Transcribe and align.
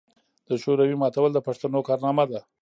د 0.47 0.49
شوروي 0.61 0.95
ماتول 1.01 1.31
د 1.33 1.39
پښتنو 1.47 1.79
کارنامه 1.87 2.23
ده. 2.31 2.39